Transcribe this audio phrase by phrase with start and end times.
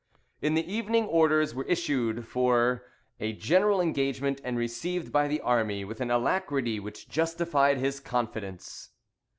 [0.41, 2.87] In the evening orders were issued for
[3.19, 8.89] a general engagement, and received by the army with an alacrity which justified his confidence.